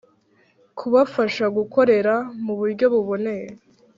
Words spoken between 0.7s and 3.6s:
kubafasha gukorera mu buryo buboneye.